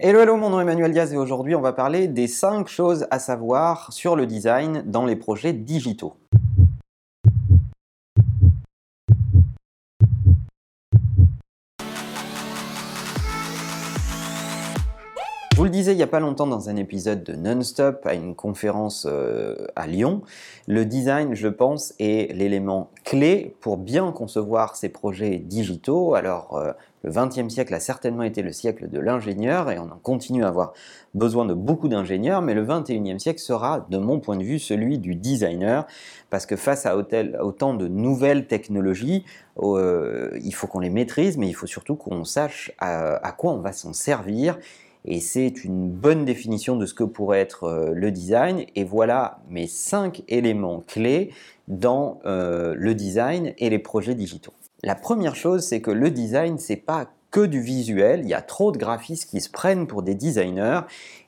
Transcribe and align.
Hello, 0.00 0.18
hello, 0.18 0.36
mon 0.36 0.50
nom 0.50 0.58
est 0.58 0.62
Emmanuel 0.62 0.90
Diaz 0.90 1.12
et 1.12 1.16
aujourd'hui 1.16 1.54
on 1.54 1.60
va 1.60 1.72
parler 1.72 2.08
des 2.08 2.26
5 2.26 2.66
choses 2.66 3.06
à 3.12 3.20
savoir 3.20 3.92
sur 3.92 4.16
le 4.16 4.26
design 4.26 4.82
dans 4.84 5.06
les 5.06 5.14
projets 5.14 5.52
digitaux. 5.52 6.16
Vous 15.64 15.68
le 15.68 15.72
disais 15.72 15.92
il 15.92 15.96
n'y 15.96 16.02
a 16.02 16.06
pas 16.06 16.20
longtemps 16.20 16.46
dans 16.46 16.68
un 16.68 16.76
épisode 16.76 17.24
de 17.24 17.32
Non-Stop 17.32 18.04
à 18.04 18.12
une 18.12 18.34
conférence 18.34 19.06
euh, 19.08 19.66
à 19.76 19.86
Lyon, 19.86 20.20
le 20.66 20.84
design, 20.84 21.32
je 21.32 21.48
pense, 21.48 21.94
est 21.98 22.36
l'élément 22.36 22.90
clé 23.02 23.56
pour 23.62 23.78
bien 23.78 24.12
concevoir 24.12 24.76
ces 24.76 24.90
projets 24.90 25.38
digitaux. 25.38 26.16
Alors, 26.16 26.58
euh, 26.58 26.72
le 27.02 27.10
XXe 27.10 27.48
siècle 27.48 27.72
a 27.72 27.80
certainement 27.80 28.24
été 28.24 28.42
le 28.42 28.52
siècle 28.52 28.90
de 28.90 28.98
l'ingénieur 29.00 29.70
et 29.70 29.78
on 29.78 29.84
en 29.84 29.98
continue 30.02 30.44
à 30.44 30.48
avoir 30.48 30.74
besoin 31.14 31.46
de 31.46 31.54
beaucoup 31.54 31.88
d'ingénieurs, 31.88 32.42
mais 32.42 32.52
le 32.52 32.66
XXIe 32.66 33.18
siècle 33.18 33.40
sera, 33.40 33.86
de 33.88 33.96
mon 33.96 34.20
point 34.20 34.36
de 34.36 34.44
vue, 34.44 34.58
celui 34.58 34.98
du 34.98 35.14
designer, 35.14 35.86
parce 36.28 36.44
que 36.44 36.56
face 36.56 36.84
à 36.84 36.94
autant 36.94 37.72
de 37.72 37.88
nouvelles 37.88 38.46
technologies, 38.48 39.24
euh, 39.62 40.38
il 40.42 40.54
faut 40.54 40.66
qu'on 40.66 40.80
les 40.80 40.90
maîtrise, 40.90 41.38
mais 41.38 41.48
il 41.48 41.54
faut 41.54 41.66
surtout 41.66 41.96
qu'on 41.96 42.24
sache 42.26 42.70
à 42.80 43.32
quoi 43.32 43.52
on 43.52 43.60
va 43.60 43.72
s'en 43.72 43.94
servir 43.94 44.58
et 45.04 45.20
c'est 45.20 45.64
une 45.64 45.90
bonne 45.90 46.24
définition 46.24 46.76
de 46.76 46.86
ce 46.86 46.94
que 46.94 47.04
pourrait 47.04 47.40
être 47.40 47.64
euh, 47.64 47.92
le 47.92 48.10
design. 48.10 48.64
Et 48.74 48.84
voilà 48.84 49.38
mes 49.50 49.66
cinq 49.66 50.22
éléments 50.28 50.82
clés 50.86 51.30
dans 51.68 52.20
euh, 52.24 52.74
le 52.76 52.94
design 52.94 53.54
et 53.58 53.70
les 53.70 53.78
projets 53.78 54.14
digitaux. 54.14 54.54
La 54.82 54.94
première 54.94 55.36
chose, 55.36 55.62
c'est 55.62 55.80
que 55.80 55.90
le 55.90 56.10
design, 56.10 56.58
c'est 56.58 56.76
pas 56.76 57.10
que 57.34 57.40
du 57.40 57.60
visuel. 57.60 58.20
Il 58.22 58.28
y 58.28 58.34
a 58.34 58.42
trop 58.42 58.70
de 58.70 58.78
graphistes 58.78 59.28
qui 59.28 59.40
se 59.40 59.50
prennent 59.50 59.88
pour 59.88 60.04
des 60.04 60.14
designers 60.14 60.82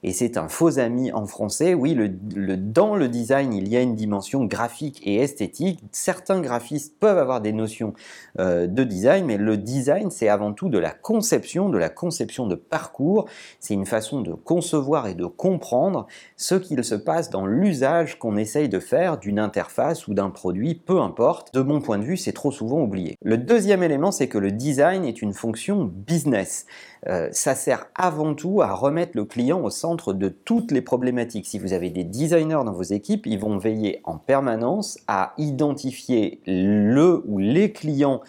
et 0.04 0.12
c'est 0.12 0.36
un 0.36 0.46
faux 0.46 0.78
ami 0.78 1.10
en 1.10 1.26
français. 1.26 1.74
Oui, 1.74 1.94
le, 1.94 2.08
dans 2.56 2.94
le 2.94 3.08
design, 3.08 3.52
il 3.52 3.66
y 3.66 3.76
a 3.76 3.80
une 3.80 3.96
dimension 3.96 4.44
graphique 4.44 5.02
et 5.04 5.16
esthétique. 5.16 5.80
Certains 5.90 6.40
graphistes 6.40 6.94
peuvent 7.00 7.18
avoir 7.18 7.40
des 7.40 7.52
notions 7.52 7.92
euh, 8.38 8.68
de 8.68 8.84
design, 8.84 9.26
mais 9.26 9.36
le 9.36 9.56
design, 9.56 10.12
c'est 10.12 10.28
avant 10.28 10.52
tout 10.52 10.68
de 10.68 10.78
la 10.78 10.92
conception, 10.92 11.70
de 11.70 11.78
la 11.78 11.88
conception 11.88 12.46
de 12.46 12.54
parcours. 12.54 13.28
C'est 13.58 13.74
une 13.74 13.84
façon 13.84 14.20
de 14.20 14.32
concevoir 14.32 15.08
et 15.08 15.16
de 15.16 15.26
comprendre 15.26 16.06
ce 16.36 16.54
qu'il 16.54 16.84
se 16.84 16.94
passe 16.94 17.30
dans 17.30 17.46
l'usage 17.46 18.16
qu'on 18.20 18.36
essaye 18.36 18.68
de 18.68 18.78
faire 18.78 19.18
d'une 19.18 19.40
interface 19.40 20.06
ou 20.06 20.14
d'un 20.14 20.30
produit, 20.30 20.76
peu 20.76 21.00
importe. 21.00 21.52
De 21.52 21.62
mon 21.62 21.80
point 21.80 21.98
de 21.98 22.04
vue, 22.04 22.16
c'est 22.16 22.32
trop 22.32 22.52
souvent 22.52 22.80
oublié. 22.80 23.16
Le 23.24 23.38
deuxième 23.38 23.82
élément, 23.82 24.12
c'est 24.12 24.28
que 24.28 24.38
le 24.38 24.52
design 24.52 25.04
est 25.04 25.20
une 25.20 25.32
fonction 25.32 25.92
business. 25.96 26.66
Euh, 27.08 27.28
ça 27.32 27.54
sert 27.54 27.86
avant 27.94 28.34
tout 28.34 28.62
à 28.62 28.72
remettre 28.72 29.12
le 29.14 29.24
client 29.24 29.60
au 29.60 29.70
centre 29.70 30.12
de 30.12 30.28
toutes 30.28 30.70
les 30.70 30.82
problématiques. 30.82 31.46
Si 31.46 31.58
vous 31.58 31.72
avez 31.72 31.90
des 31.90 32.04
designers 32.04 32.62
dans 32.64 32.72
vos 32.72 32.82
équipes, 32.82 33.26
ils 33.26 33.38
vont 33.38 33.58
veiller 33.58 34.00
en 34.04 34.18
permanence 34.18 34.98
à 35.08 35.32
identifier 35.38 36.40
le 36.46 37.22
ou 37.26 37.38
les 37.38 37.72
clients 37.72 38.20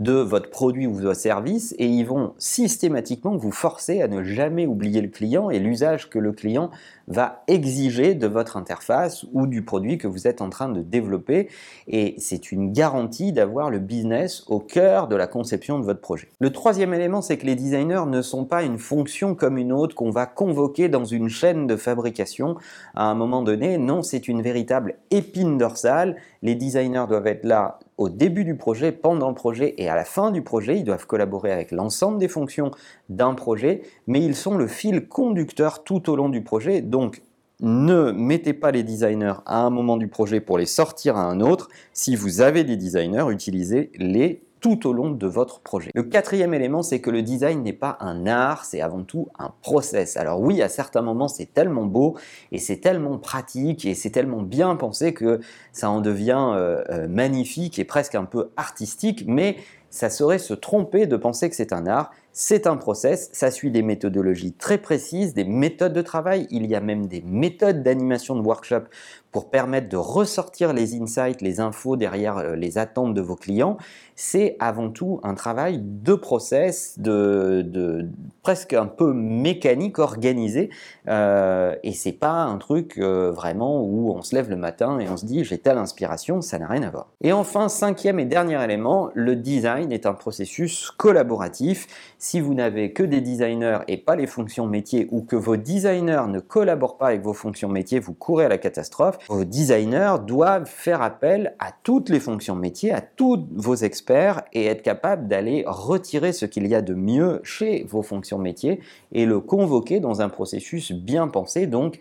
de 0.00 0.14
votre 0.14 0.48
produit 0.50 0.86
ou 0.86 0.98
de 0.98 1.02
votre 1.04 1.20
service 1.20 1.74
et 1.78 1.86
ils 1.86 2.04
vont 2.04 2.32
systématiquement 2.38 3.36
vous 3.36 3.52
forcer 3.52 4.00
à 4.00 4.08
ne 4.08 4.22
jamais 4.22 4.66
oublier 4.66 5.02
le 5.02 5.08
client 5.08 5.50
et 5.50 5.58
l'usage 5.58 6.08
que 6.08 6.18
le 6.18 6.32
client 6.32 6.70
va 7.06 7.42
exiger 7.48 8.14
de 8.14 8.26
votre 8.26 8.56
interface 8.56 9.26
ou 9.32 9.46
du 9.46 9.62
produit 9.62 9.98
que 9.98 10.08
vous 10.08 10.26
êtes 10.26 10.40
en 10.40 10.48
train 10.48 10.70
de 10.70 10.80
développer 10.80 11.48
et 11.86 12.14
c'est 12.18 12.50
une 12.50 12.72
garantie 12.72 13.32
d'avoir 13.32 13.68
le 13.68 13.78
business 13.78 14.44
au 14.48 14.58
cœur 14.58 15.06
de 15.06 15.16
la 15.16 15.26
conception 15.26 15.78
de 15.78 15.84
votre 15.84 16.00
projet. 16.00 16.28
Le 16.38 16.50
troisième 16.50 16.94
élément, 16.94 17.20
c'est 17.20 17.36
que 17.36 17.46
les 17.46 17.56
designers 17.56 18.06
ne 18.06 18.22
sont 18.22 18.46
pas 18.46 18.62
une 18.62 18.78
fonction 18.78 19.34
comme 19.34 19.58
une 19.58 19.72
autre 19.72 19.94
qu'on 19.94 20.10
va 20.10 20.24
convoquer 20.24 20.88
dans 20.88 21.04
une 21.04 21.28
chaîne 21.28 21.66
de 21.66 21.76
fabrication 21.76 22.56
à 22.94 23.04
un 23.04 23.14
moment 23.14 23.42
donné. 23.42 23.76
Non, 23.76 24.02
c'est 24.02 24.28
une 24.28 24.40
véritable 24.40 24.94
épine 25.10 25.58
dorsale. 25.58 26.16
Les 26.42 26.54
designers 26.54 27.04
doivent 27.06 27.26
être 27.26 27.44
là 27.44 27.78
au 28.00 28.08
début 28.08 28.44
du 28.44 28.56
projet, 28.56 28.92
pendant 28.92 29.28
le 29.28 29.34
projet 29.34 29.74
et 29.76 29.90
à 29.90 29.94
la 29.94 30.04
fin 30.04 30.30
du 30.30 30.40
projet. 30.40 30.78
Ils 30.78 30.84
doivent 30.84 31.06
collaborer 31.06 31.52
avec 31.52 31.70
l'ensemble 31.70 32.18
des 32.18 32.28
fonctions 32.28 32.70
d'un 33.10 33.34
projet, 33.34 33.82
mais 34.06 34.24
ils 34.24 34.34
sont 34.34 34.56
le 34.56 34.66
fil 34.66 35.06
conducteur 35.06 35.84
tout 35.84 36.08
au 36.08 36.16
long 36.16 36.30
du 36.30 36.42
projet. 36.42 36.80
Donc, 36.80 37.20
ne 37.60 38.10
mettez 38.10 38.54
pas 38.54 38.70
les 38.70 38.82
designers 38.82 39.34
à 39.44 39.60
un 39.60 39.68
moment 39.68 39.98
du 39.98 40.08
projet 40.08 40.40
pour 40.40 40.56
les 40.56 40.64
sortir 40.64 41.18
à 41.18 41.24
un 41.24 41.42
autre. 41.42 41.68
Si 41.92 42.16
vous 42.16 42.40
avez 42.40 42.64
des 42.64 42.78
designers, 42.78 43.26
utilisez-les 43.30 44.42
tout 44.60 44.86
au 44.86 44.92
long 44.92 45.10
de 45.10 45.26
votre 45.26 45.60
projet. 45.60 45.90
Le 45.94 46.02
quatrième 46.02 46.54
élément, 46.54 46.82
c'est 46.82 47.00
que 47.00 47.10
le 47.10 47.22
design 47.22 47.62
n'est 47.62 47.72
pas 47.72 47.96
un 48.00 48.26
art, 48.26 48.64
c'est 48.64 48.80
avant 48.80 49.02
tout 49.02 49.28
un 49.38 49.52
process. 49.62 50.16
Alors 50.16 50.40
oui, 50.40 50.62
à 50.62 50.68
certains 50.68 51.02
moments, 51.02 51.28
c'est 51.28 51.52
tellement 51.52 51.86
beau 51.86 52.16
et 52.52 52.58
c'est 52.58 52.78
tellement 52.78 53.18
pratique 53.18 53.84
et 53.84 53.94
c'est 53.94 54.10
tellement 54.10 54.42
bien 54.42 54.76
pensé 54.76 55.14
que 55.14 55.40
ça 55.72 55.90
en 55.90 56.00
devient 56.00 56.52
euh, 56.54 56.82
euh, 56.90 57.08
magnifique 57.08 57.78
et 57.78 57.84
presque 57.84 58.14
un 58.14 58.24
peu 58.24 58.50
artistique, 58.56 59.24
mais 59.26 59.56
ça 59.90 60.08
serait 60.08 60.38
se 60.38 60.54
tromper 60.54 61.06
de 61.06 61.16
penser 61.16 61.50
que 61.50 61.56
c'est 61.56 61.72
un 61.72 61.86
art. 61.86 62.10
C'est 62.32 62.68
un 62.68 62.76
process, 62.76 63.28
ça 63.32 63.50
suit 63.50 63.72
des 63.72 63.82
méthodologies 63.82 64.52
très 64.52 64.78
précises, 64.78 65.34
des 65.34 65.42
méthodes 65.42 65.92
de 65.92 66.00
travail, 66.00 66.46
il 66.50 66.64
y 66.66 66.76
a 66.76 66.80
même 66.80 67.08
des 67.08 67.22
méthodes 67.22 67.82
d'animation 67.82 68.36
de 68.36 68.40
workshop 68.40 68.84
pour 69.32 69.50
permettre 69.50 69.88
de 69.88 69.96
ressortir 69.96 70.72
les 70.72 70.94
insights, 70.94 71.42
les 71.42 71.58
infos 71.58 71.96
derrière 71.96 72.38
euh, 72.38 72.54
les 72.54 72.78
attentes 72.78 73.14
de 73.14 73.20
vos 73.20 73.34
clients. 73.34 73.78
C'est 74.14 74.56
avant 74.60 74.90
tout 74.90 75.20
un 75.24 75.34
travail 75.34 75.80
de 75.82 76.14
process, 76.14 76.98
de, 76.98 78.08
presque 78.42 78.72
un 78.72 78.86
peu 78.86 79.12
mécanique, 79.12 79.98
organisé, 79.98 80.70
euh, 81.08 81.74
et 81.82 81.92
c'est 81.92 82.12
pas 82.12 82.42
un 82.42 82.56
truc 82.56 82.98
euh, 82.98 83.30
vraiment 83.30 83.82
où 83.82 84.12
on 84.12 84.22
se 84.22 84.34
lève 84.34 84.48
le 84.48 84.56
matin 84.56 84.98
et 84.98 85.08
on 85.08 85.16
se 85.16 85.26
dit 85.26 85.44
j'ai 85.44 85.58
telle 85.58 85.78
inspiration, 85.78 86.40
ça 86.40 86.58
n'a 86.58 86.66
rien 86.66 86.82
à 86.82 86.90
voir. 86.90 87.08
Et 87.20 87.32
enfin, 87.32 87.68
cinquième 87.68 88.18
et 88.18 88.24
dernier 88.24 88.62
élément, 88.62 89.10
le 89.14 89.36
design 89.36 89.92
est 89.92 90.06
un 90.06 90.14
processus 90.14 90.90
collaboratif 90.90 91.86
si 92.18 92.40
vous 92.40 92.54
n'avez 92.54 92.92
que 92.92 93.02
des 93.02 93.20
designers 93.20 93.78
et 93.88 93.96
pas 93.96 94.16
les 94.16 94.26
fonctions 94.26 94.66
métiers 94.66 95.08
ou 95.10 95.22
que 95.22 95.36
vos 95.36 95.56
designers 95.56 96.24
ne 96.28 96.40
collaborent 96.40 96.96
pas 96.96 97.08
avec 97.08 97.22
vos 97.22 97.34
fonctions 97.34 97.68
métiers, 97.68 97.98
vous 97.98 98.14
courez 98.14 98.46
à 98.46 98.48
la 98.48 98.58
catastrophe. 98.58 99.18
Vos 99.28 99.44
designers 99.44 100.16
doivent 100.26 100.66
faire 100.66 101.02
appel 101.02 101.54
à 101.58 101.72
toutes 101.82 102.08
les 102.08 102.20
fonctions 102.20 102.56
métiers, 102.56 102.92
à 102.92 103.00
tous 103.00 103.46
vos 103.54 103.74
experts 103.74 104.42
et 104.52 104.66
être 104.66 104.82
capables 104.82 105.28
d'aller 105.28 105.64
retirer 105.66 106.32
ce 106.32 106.46
qu'il 106.46 106.66
y 106.66 106.74
a 106.74 106.82
de 106.82 106.94
mieux 106.94 107.40
chez 107.42 107.84
vos 107.88 108.02
fonctions 108.02 108.29
métiers 108.38 108.80
et 109.12 109.26
le 109.26 109.40
convoquer 109.40 110.00
dans 110.00 110.20
un 110.20 110.28
processus 110.28 110.92
bien 110.92 111.28
pensé. 111.28 111.66
Donc, 111.66 111.98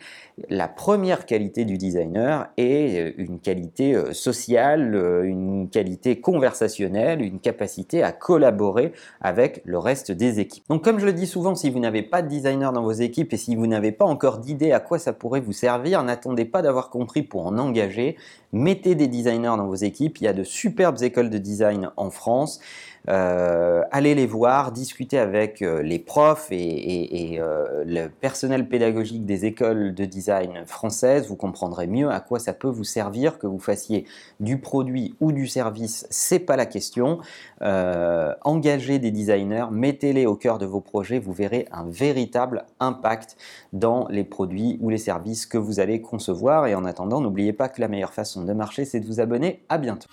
la 0.50 0.67
première 0.67 1.25
qualité 1.25 1.66
du 1.66 1.78
designer 1.78 2.47
est 2.57 3.13
une 3.17 3.40
qualité 3.40 3.95
euh, 3.95 4.13
sociale, 4.13 4.95
euh, 4.95 5.23
une 5.23 5.69
qualité 5.69 6.19
conversationnelle, 6.22 7.22
une 7.22 7.39
capacité 7.39 8.03
à 8.03 8.12
collaborer 8.12 8.94
avec 9.22 9.62
le 9.66 9.78
reste 9.78 10.12
des 10.12 10.39
équipes. 10.39 10.63
Donc 10.69 10.84
comme 10.84 11.00
je 11.00 11.06
le 11.06 11.13
dis 11.13 11.28
souvent, 11.28 11.56
si 11.56 11.69
vous 11.69 11.79
n'avez 11.79 12.03
pas 12.03 12.22
de 12.22 12.28
designer 12.28 12.72
dans 12.72 12.84
vos 12.84 12.91
équipes 12.91 13.34
et 13.34 13.38
si 13.38 13.56
vous 13.56 13.68
n'avez 13.68 13.91
pas 13.91 14.06
encore 14.06 14.38
d'idée 14.38 14.72
à 14.72 14.79
quoi 14.79 15.00
ça 15.00 15.13
pourrait 15.13 15.41
vous 15.41 15.53
servir, 15.53 16.03
n'attendez 16.03 16.45
pas 16.45 16.62
d'avoir 16.62 16.89
compris 16.89 17.23
pour 17.23 17.45
en 17.45 17.57
engager. 17.57 18.16
Mettez 18.51 18.95
des 18.95 19.07
designers 19.07 19.57
dans 19.57 19.68
vos 19.68 19.75
équipes. 19.75 20.18
Il 20.19 20.23
y 20.23 20.28
a 20.28 20.34
de 20.34 20.44
superbes 20.44 21.01
écoles 21.01 21.29
de 21.29 21.38
design 21.38 21.91
en 21.97 22.09
France. 22.09 22.59
Euh, 23.07 23.81
allez 23.91 24.13
les 24.13 24.25
voir, 24.25 24.72
discutez 24.72 25.18
avec 25.18 25.62
euh, 25.62 25.81
les 25.81 26.00
profs 26.00 26.19
et, 26.52 27.38
euh, 27.40 27.84
le 27.85 28.07
personnel 28.07 28.68
pédagogique 28.68 29.25
des 29.25 29.46
écoles 29.46 29.94
de 29.94 30.06
design 30.06 30.63
françaises. 30.66 31.28
Vous 31.28 31.35
comprendrez 31.35 31.88
mieux 31.88 32.09
à 32.09 32.19
quoi 32.19 32.40
ça 32.40 32.53
peut 32.53 32.68
vous 32.68 32.84
servir 32.84 33.40
que 33.40 33.47
vous 33.47 33.59
fassiez 33.59 34.06
du 34.40 34.59
produit 34.59 35.16
ou 35.19 35.31
du 35.31 35.47
service. 35.47 36.07
C'est 36.09 36.40
pas 36.40 36.56
la 36.56 36.66
question. 36.66 37.19
engagez 37.62 39.00
des 39.00 39.12
designers, 39.12 39.68
mettez-les 39.72 40.25
au 40.25 40.35
cœur 40.35 40.57
de 40.57 40.66
vos 40.66 40.81
projets. 40.81 41.19
Vous 41.19 41.34
verrez 41.34 41.68
un 41.72 41.85
véritable 41.85 42.66
impact 42.80 43.38
dans 43.74 44.07
les 44.10 44.24
produits 44.24 44.77
ou 44.81 44.89
les 44.89 44.98
services 44.98 45.45
que 45.45 45.57
vous 45.57 45.80
allez 45.80 46.01
concevoir. 46.01 46.68
Et 46.68 46.75
en 46.75 46.86
attendant, 46.86 47.22
n'oubliez 47.22 47.54
pas 47.54 47.69
que 47.69 47.81
la 47.81 47.88
meilleure 47.88 48.13
façon 48.13 48.44
de 48.44 48.54
marcher, 48.54 48.86
c'est 48.86 49.00
de 49.00 49.06
vous 49.06 49.19
abonner. 49.19 49.63
À 49.69 49.77
bientôt. 49.77 50.07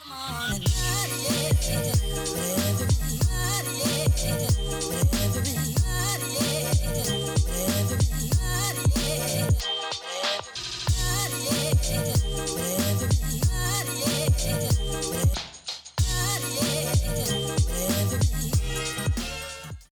Whatever 11.57 13.16